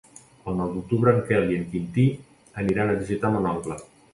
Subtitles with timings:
[0.51, 2.07] El nou d'octubre en Quel i en Quintí
[2.65, 3.79] aniran a visitar mon oncle.